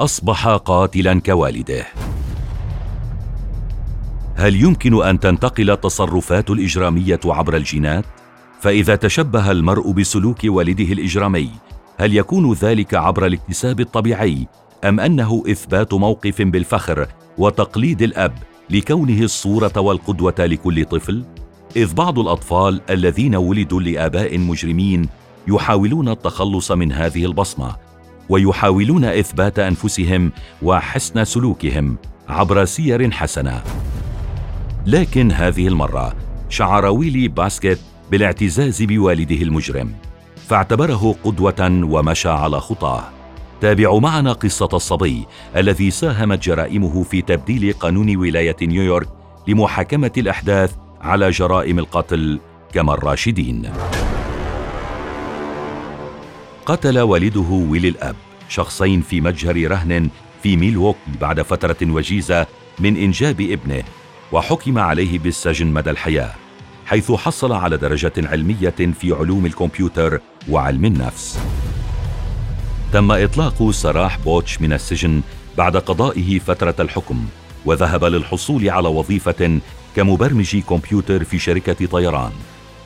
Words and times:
أصبح 0.00 0.48
قاتلا 0.48 1.20
كوالده. 1.20 1.86
هل 4.34 4.62
يمكن 4.62 5.04
أن 5.04 5.20
تنتقل 5.20 5.70
التصرفات 5.70 6.50
الإجرامية 6.50 7.20
عبر 7.24 7.56
الجينات 7.56 8.04
فإذا 8.60 8.96
تشبه 8.96 9.50
المرء 9.50 9.92
بسلوك 9.92 10.38
والده 10.44 10.92
الإجرامي 10.92 11.50
هل 11.98 12.16
يكون 12.16 12.52
ذلك 12.52 12.94
عبر 12.94 13.26
الاكتساب 13.26 13.80
الطبيعي؟ 13.80 14.46
أم 14.84 15.00
أنه 15.00 15.42
إثبات 15.50 15.94
موقف 15.94 16.42
بالفخر 16.42 17.06
وتقليد 17.38 18.02
الأب 18.02 18.32
لكونه 18.70 19.20
الصورة 19.20 19.80
والقدوة 19.80 20.34
لكل 20.38 20.84
طفل؟ 20.84 21.24
إذ 21.76 21.94
بعض 21.94 22.18
الأطفال 22.18 22.80
الذين 22.90 23.36
ولدوا 23.36 23.80
لآباء 23.80 24.38
مجرمين 24.38 25.08
يحاولون 25.48 26.08
التخلص 26.08 26.72
من 26.72 26.92
هذه 26.92 27.24
البصمة 27.24 27.85
ويحاولون 28.28 29.04
إثبات 29.04 29.58
أنفسهم 29.58 30.32
وحسن 30.62 31.24
سلوكهم 31.24 31.96
عبر 32.28 32.64
سير 32.64 33.10
حسنة. 33.10 33.62
لكن 34.86 35.32
هذه 35.32 35.68
المرة 35.68 36.14
شعر 36.48 36.86
ويلي 36.86 37.28
باسكت 37.28 37.80
بالاعتزاز 38.10 38.82
بوالده 38.82 39.42
المجرم 39.42 39.92
فاعتبره 40.48 41.14
قدوة 41.24 41.84
ومشى 41.84 42.28
على 42.28 42.60
خطاه. 42.60 43.04
تابعوا 43.60 44.00
معنا 44.00 44.32
قصة 44.32 44.68
الصبي 44.72 45.26
الذي 45.56 45.90
ساهمت 45.90 46.42
جرائمه 46.42 47.02
في 47.02 47.22
تبديل 47.22 47.72
قانون 47.72 48.16
ولاية 48.16 48.56
نيويورك 48.62 49.08
لمحاكمة 49.48 50.12
الأحداث 50.16 50.74
على 51.00 51.30
جرائم 51.30 51.78
القتل 51.78 52.40
كما 52.72 52.94
الراشدين. 52.94 53.72
قتل 56.66 56.98
والده 56.98 57.50
ويلي 57.70 57.88
الأب 57.88 58.16
شخصين 58.48 59.00
في 59.00 59.20
متجر 59.20 59.70
رهن 59.70 60.08
في 60.42 60.56
ميلووكي 60.56 60.98
بعد 61.20 61.42
فترة 61.42 61.76
وجيزة 61.82 62.46
من 62.78 62.96
إنجاب 62.96 63.40
ابنه 63.40 63.82
وحكم 64.32 64.78
عليه 64.78 65.18
بالسجن 65.18 65.66
مدى 65.66 65.90
الحياة 65.90 66.30
حيث 66.86 67.12
حصل 67.12 67.52
على 67.52 67.76
درجة 67.76 68.12
علمية 68.16 68.74
في 69.00 69.12
علوم 69.12 69.46
الكمبيوتر 69.46 70.20
وعلم 70.48 70.84
النفس. 70.84 71.38
تم 72.92 73.12
إطلاق 73.12 73.70
سراح 73.70 74.18
بوتش 74.18 74.60
من 74.60 74.72
السجن 74.72 75.22
بعد 75.58 75.76
قضائه 75.76 76.38
فترة 76.38 76.74
الحكم 76.80 77.26
وذهب 77.64 78.04
للحصول 78.04 78.70
على 78.70 78.88
وظيفة 78.88 79.60
كمبرمج 79.96 80.56
كمبيوتر 80.56 81.24
في 81.24 81.38
شركة 81.38 81.86
طيران 81.86 82.32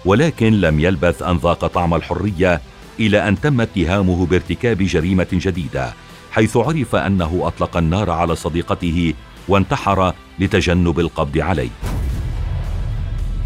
ولكن 0.04 0.60
لم 0.60 0.80
يلبث 0.80 1.22
أن 1.22 1.36
ذاق 1.36 1.66
طعم 1.66 1.94
الحرية 1.94 2.60
إلى 3.00 3.28
أن 3.28 3.40
تم 3.40 3.60
اتهامه 3.60 4.26
بارتكاب 4.26 4.78
جريمة 4.78 5.26
جديدة 5.32 5.92
حيث 6.32 6.56
عرف 6.56 6.96
أنه 6.96 7.40
أطلق 7.44 7.76
النار 7.76 8.10
على 8.10 8.36
صديقته 8.36 9.14
وانتحر 9.48 10.14
لتجنب 10.38 11.00
القبض 11.00 11.38
عليه. 11.38 11.70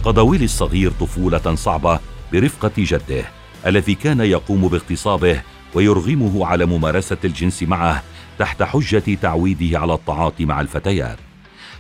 قضى 0.05 0.21
ويلي 0.21 0.45
الصغير 0.45 0.91
طفولة 0.91 1.55
صعبة 1.55 2.01
برفقة 2.33 2.73
جده 2.79 3.25
الذي 3.67 3.95
كان 3.95 4.21
يقوم 4.21 4.69
باغتصابه 4.69 5.41
ويرغمه 5.75 6.47
على 6.47 6.67
ممارسة 6.67 7.17
الجنس 7.25 7.63
معه 7.63 8.03
تحت 8.39 8.63
حجة 8.63 9.15
تعويده 9.23 9.79
على 9.79 9.95
التعاطي 9.95 10.45
مع 10.45 10.61
الفتيات. 10.61 11.19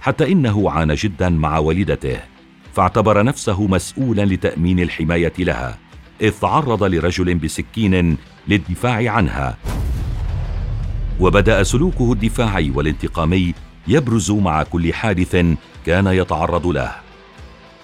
حتى 0.00 0.33
إنه 0.33 0.70
عانى 0.70 0.95
جدا 0.95 1.28
مع 1.28 1.58
والدته 1.58 2.17
فاعتبر 2.75 3.22
نفسه 3.22 3.67
مسؤولا 3.67 4.25
لتأمين 4.25 4.80
الحماية 4.80 5.33
لها. 5.39 5.83
إذ 6.25 6.33
تعرض 6.41 6.84
لرجل 6.84 7.34
بسكين 7.34 8.17
للدفاع 8.48 9.12
عنها. 9.12 9.56
وبدأ 11.20 11.62
سلوكه 11.62 12.12
الدفاعي 12.12 12.70
والانتقامي 12.70 13.55
يبرز 13.89 14.30
مع 14.30 14.62
كل 14.62 14.95
حادث 14.95 15.36
كان 15.86 16.06
يتعرض 16.06 16.67
له. 16.67 16.92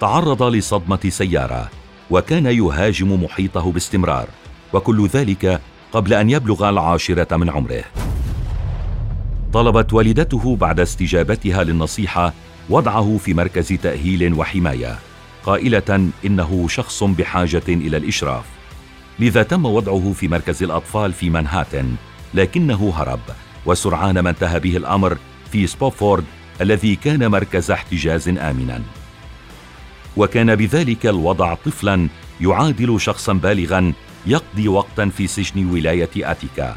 تعرض 0.00 0.42
لصدمة 0.42 1.00
سيارة 1.08 1.70
وكان 2.10 2.46
يهاجم 2.46 3.24
محيطه 3.24 3.72
باستمرار 3.72 4.28
وكل 4.72 5.06
ذلك 5.06 5.60
قبل 5.92 6.14
أن 6.14 6.30
يبلغ 6.30 6.68
العاشرة 6.68 7.36
من 7.36 7.50
عمره. 7.50 7.84
طلبت 9.52 9.92
والدته 9.92 10.56
بعد 10.56 10.80
استجابتها 10.80 11.64
للنصيحة 11.64 12.32
وضعه 12.70 13.18
في 13.24 13.34
مركز 13.34 13.68
تأهيل 13.68 14.34
وحماية. 14.34 15.09
قائلة 15.44 16.10
إنه 16.24 16.68
شخص 16.68 17.02
بحاجة 17.02 17.62
إلى 17.68 17.96
الإشراف. 17.96 18.44
لذا 19.18 19.42
تم 19.42 19.66
وضعه 19.66 20.12
في 20.12 20.28
مركز 20.28 20.62
الأطفال 20.62 21.12
في 21.12 21.30
مانهاتن 21.30 21.94
لكنه 22.34 22.92
هرب 22.96 23.20
وسرعان 23.66 24.18
ما 24.20 24.30
انتهى 24.30 24.60
به 24.60 24.76
الأمر 24.76 25.18
في 25.52 25.66
سبوفورد 25.66 26.24
الذي 26.60 26.96
كان 26.96 27.30
مركز 27.30 27.70
احتجاز 27.70 28.28
امنا. 28.28 28.82
وكان 30.16 30.56
بذلك 30.56 31.06
الوضع 31.06 31.54
طفلا 31.54 32.08
يعادل 32.40 33.00
شخصا 33.00 33.32
بالغا 33.32 33.92
يقضي 34.26 34.68
وقتا 34.68 35.08
في 35.08 35.26
سجن 35.26 35.70
ولاية 35.70 36.10
آتيكا 36.16 36.76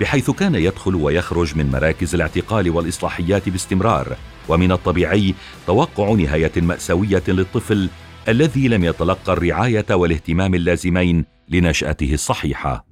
بحيث 0.00 0.30
كان 0.30 0.54
يدخل 0.54 0.94
ويخرج 0.94 1.56
من 1.56 1.70
مراكز 1.70 2.14
الاعتقال 2.14 2.70
والإصلاحيات 2.70 3.48
باستمرار. 3.48 4.16
ومن 4.48 4.72
الطبيعي 4.72 5.34
توقع 5.66 6.12
نهاية 6.12 6.52
مأساوية 6.56 7.22
للطفل 7.28 7.88
الذي 8.28 8.68
لم 8.68 8.84
يتلقى 8.84 9.32
الرعاية 9.32 9.86
والاهتمام 9.90 10.54
اللازمين 10.54 11.24
لنشأته 11.48 12.14
الصحيحة. 12.14 12.84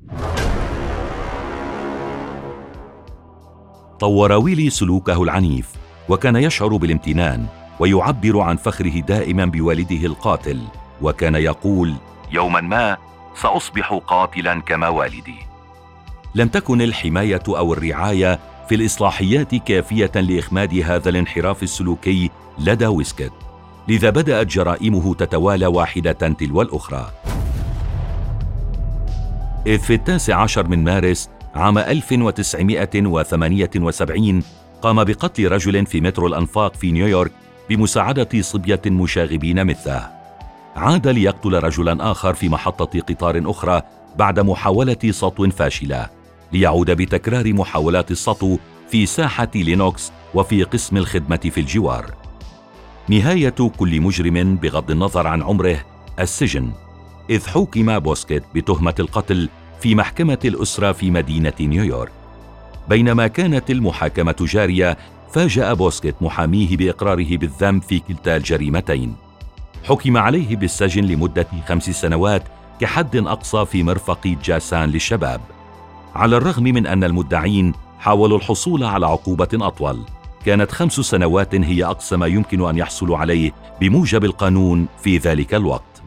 طور 4.00 4.32
ويلي 4.32 4.70
سلوكه 4.70 5.22
العنيف 5.22 5.68
وكان 6.08 6.36
يشعر 6.36 6.76
بالامتنان 6.76 7.46
ويعبر 7.80 8.40
عن 8.40 8.56
فخره 8.56 9.00
دائما 9.00 9.44
بوالده 9.44 10.06
القاتل 10.06 10.60
وكان 11.02 11.34
يقول 11.34 11.94
يوما 12.32 12.60
ما 12.60 12.96
سأصبح 13.36 14.00
قاتلا 14.06 14.60
كما 14.60 14.88
والدي. 14.88 15.38
لم 16.34 16.48
تكن 16.48 16.82
الحماية 16.82 17.42
أو 17.48 17.72
الرعاية 17.72 18.38
في 18.70 18.76
الإصلاحيات 18.76 19.54
كافية 19.54 20.10
لإخماد 20.14 20.74
هذا 20.74 21.08
الانحراف 21.08 21.62
السلوكي 21.62 22.30
لدى 22.58 22.86
ويسكت. 22.86 23.32
لذا 23.88 24.10
بدأت 24.10 24.46
جرائمه 24.46 25.14
تتوالى 25.14 25.66
واحدة 25.66 26.12
تلو 26.12 26.62
الأخرى. 26.62 27.10
إذ 29.66 29.78
في 29.78 29.94
التاسع 29.94 30.42
عشر 30.42 30.68
من 30.68 30.84
مارس 30.84 31.30
عام 31.54 31.78
1978 31.78 34.42
قام 34.82 35.04
بقتل 35.04 35.48
رجل 35.48 35.86
في 35.86 36.00
مترو 36.00 36.26
الأنفاق 36.26 36.74
في 36.74 36.92
نيويورك 36.92 37.32
بمساعدة 37.68 38.40
صبية 38.40 38.82
مشاغبين 38.86 39.66
مثله. 39.66 40.10
عاد 40.76 41.08
ليقتل 41.08 41.62
رجلا 41.62 42.10
آخر 42.10 42.34
في 42.34 42.48
محطة 42.48 43.00
قطار 43.00 43.42
أخرى 43.46 43.82
بعد 44.18 44.40
محاولة 44.40 45.10
سطو 45.10 45.50
فاشلة. 45.50 46.19
ليعود 46.52 46.90
بتكرار 46.90 47.52
محاولات 47.52 48.10
السطو 48.10 48.58
في 48.90 49.06
ساحة 49.06 49.50
لينوكس 49.54 50.12
وفي 50.34 50.62
قسم 50.62 50.96
الخدمة 50.96 51.36
في 51.36 51.60
الجوار. 51.60 52.14
نهاية 53.08 53.54
كل 53.78 54.00
مجرم 54.00 54.56
بغض 54.56 54.90
النظر 54.90 55.26
عن 55.26 55.42
عمره 55.42 55.84
السجن. 56.20 56.70
إذ 57.30 57.46
حوكم 57.46 57.98
بوسكيت 57.98 58.42
بتهمة 58.54 58.94
القتل 59.00 59.48
في 59.80 59.94
محكمة 59.94 60.38
الأسرة 60.44 60.92
في 60.92 61.10
مدينة 61.10 61.52
نيويورك. 61.60 62.12
بينما 62.88 63.26
كانت 63.26 63.70
المحاكمة 63.70 64.36
جارية 64.40 64.98
فاجأ 65.32 65.72
بوسكيت 65.72 66.14
محاميه 66.20 66.76
بإقراره 66.76 67.36
بالذنب 67.36 67.82
في 67.82 67.98
كلتا 67.98 68.36
الجريمتين. 68.36 69.16
حكم 69.84 70.16
عليه 70.16 70.56
بالسجن 70.56 71.04
لمدة 71.04 71.46
خمس 71.68 71.90
سنوات 71.90 72.42
كحد 72.80 73.16
أقصى 73.16 73.66
في 73.66 73.82
مرفق 73.82 74.26
جاسان 74.26 74.88
للشباب. 74.90 75.40
على 76.14 76.36
الرغم 76.36 76.62
من 76.62 76.86
أن 76.86 77.04
المدعين 77.04 77.72
حاولوا 77.98 78.38
الحصول 78.38 78.84
على 78.84 79.06
عقوبة 79.06 79.48
أطول. 79.54 79.98
كانت 80.44 80.70
خمس 80.70 80.92
سنوات 80.92 81.54
هي 81.54 81.84
أقصى 81.84 82.16
ما 82.16 82.26
يمكن 82.26 82.68
أن 82.68 82.78
يحصلوا 82.78 83.18
عليه 83.18 83.52
بموجب 83.80 84.24
القانون 84.24 84.86
في 85.02 85.18
ذلك 85.18 85.54
الوقت. 85.54 86.02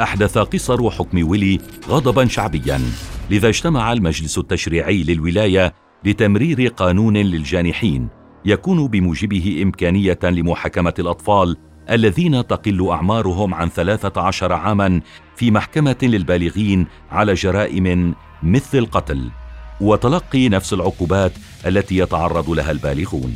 أحدث 0.00 0.38
قصر 0.38 0.90
حكم 0.90 1.28
ويلي 1.28 1.60
غضبا 1.88 2.26
شعبيا 2.26 2.80
لذا 3.30 3.48
اجتمع 3.48 3.92
المجلس 3.92 4.38
التشريعي 4.38 5.02
للولاية 5.02 5.74
لتمرير 6.04 6.68
قانون 6.68 7.16
للجانحين 7.16 8.08
يكون 8.44 8.88
بموجبه 8.88 9.60
إمكانية 9.62 10.18
لمحاكمة 10.22 10.94
الأطفال 10.98 11.56
الذين 11.90 12.46
تقل 12.46 12.88
أعمارهم 12.90 13.54
عن 13.54 13.68
13 13.68 14.52
عاما 14.52 15.00
في 15.36 15.50
محكمة 15.50 15.96
للبالغين 16.02 16.86
على 17.10 17.34
جرائم 17.34 18.14
مثل 18.42 18.78
القتل 18.78 19.30
وتلقي 19.80 20.48
نفس 20.48 20.72
العقوبات 20.72 21.32
التي 21.66 21.98
يتعرض 21.98 22.50
لها 22.50 22.70
البالغون. 22.70 23.34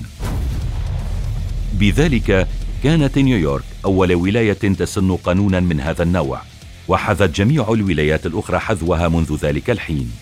بذلك 1.72 2.48
كانت 2.82 3.18
نيويورك 3.18 3.64
أول 3.84 4.14
ولاية 4.14 4.52
تسن 4.52 5.16
قانونا 5.16 5.60
من 5.60 5.80
هذا 5.80 6.02
النوع 6.02 6.40
وحذت 6.88 7.36
جميع 7.36 7.72
الولايات 7.72 8.26
الأخرى 8.26 8.58
حذوها 8.58 9.08
منذ 9.08 9.36
ذلك 9.36 9.70
الحين. 9.70 10.12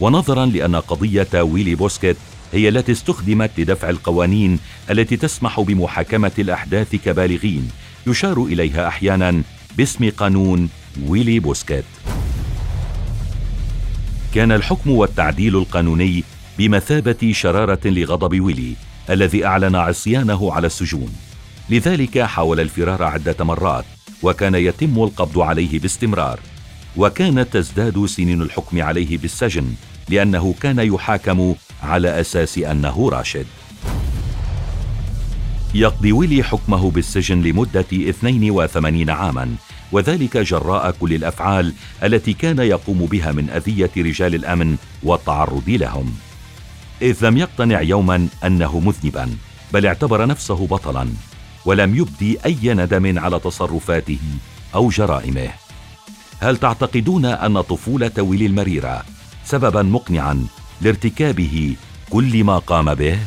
ونظرا 0.00 0.46
لأن 0.46 0.76
قضية 0.76 1.42
ويلي 1.42 1.74
بوسكيت 1.74 2.16
هي 2.54 2.68
التي 2.68 2.92
استخدمت 2.92 3.50
لدفع 3.58 3.90
القوانين 3.90 4.58
التي 4.90 5.16
تسمح 5.16 5.60
بمحاكمة 5.60 6.32
الأحداث 6.38 6.96
كبالغين 6.96 7.70
يشار 8.06 8.44
إليها 8.44 8.88
أحيانا 8.88 9.42
باسم 9.76 10.10
قانون 10.10 10.68
ويلي 11.06 11.38
بوسكيت. 11.38 11.84
كان 14.34 14.52
الحكم 14.52 14.90
والتعديل 14.90 15.56
القانوني 15.56 16.24
بمثابة 16.58 17.32
شرارة 17.32 17.80
لغضب 17.84 18.40
ويلي 18.40 18.74
الذي 19.10 19.46
أعلن 19.46 19.76
عصيانه 19.76 20.52
على 20.52 20.66
السجون. 20.66 21.14
لذلك 21.70 22.18
حاول 22.18 22.60
الفرار 22.60 23.02
عدة 23.02 23.44
مرات 23.44 23.84
وكان 24.22 24.54
يتم 24.54 25.02
القبض 25.02 25.38
عليه 25.38 25.78
باستمرار 25.78 26.40
وكانت 26.96 27.52
تزداد 27.52 28.06
سنين 28.06 28.42
الحكم 28.42 28.82
عليه 28.82 29.18
بالسجن 29.18 29.74
لأنه 30.08 30.54
كان 30.60 30.78
يحاكم 30.78 31.54
على 31.84 32.20
أساس 32.20 32.58
أنه 32.58 33.10
راشد. 33.10 33.46
يقضي 35.74 36.12
ويلي 36.12 36.42
حكمه 36.42 36.90
بالسجن 36.90 37.42
لمدة 37.42 37.86
82 37.92 39.10
عاماً 39.10 39.56
وذلك 39.94 40.36
جراء 40.36 40.90
كل 40.90 41.14
الأفعال 41.14 41.72
التي 42.02 42.32
كان 42.32 42.58
يقوم 42.58 42.98
بها 43.06 43.32
من 43.32 43.50
أذية 43.50 43.90
رجال 43.96 44.34
الأمن 44.34 44.76
والتعرض 45.02 45.68
لهم. 45.68 46.14
إذ 47.02 47.26
لم 47.26 47.36
يقتنع 47.36 47.80
يوما 47.80 48.28
أنه 48.44 48.80
مذنبا 48.80 49.36
بل 49.72 49.86
اعتبر 49.86 50.26
نفسه 50.26 50.66
بطلا 50.66 51.08
ولم 51.64 51.94
يبدي 51.96 52.38
أي 52.46 52.58
ندم 52.64 53.18
على 53.18 53.38
تصرفاته 53.38 54.18
أو 54.74 54.88
جرائمه. 54.88 55.48
هل 56.40 56.56
تعتقدون 56.56 57.24
أن 57.24 57.60
طفولة 57.60 58.12
ويلي 58.18 58.46
المريرة 58.46 59.02
سببا 59.44 59.82
مقنعا 59.82 60.46
لارتكابه 60.84 61.76
كل 62.10 62.44
ما 62.44 62.58
قام 62.58 62.94
به 62.94 63.18